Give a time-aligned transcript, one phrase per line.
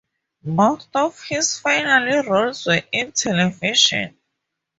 [0.43, 4.17] Most of his final roles were in television.